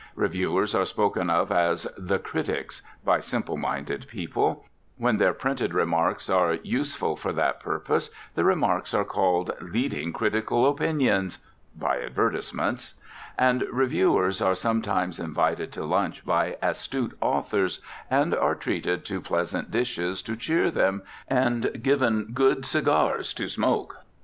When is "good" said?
22.33-22.65